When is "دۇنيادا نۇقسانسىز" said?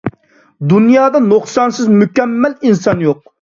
0.71-1.93